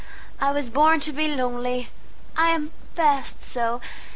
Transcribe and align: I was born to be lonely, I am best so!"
I 0.39 0.49
was 0.49 0.71
born 0.71 0.99
to 1.01 1.11
be 1.13 1.27
lonely, 1.27 1.89
I 2.35 2.47
am 2.55 2.71
best 2.95 3.43
so!" 3.43 3.81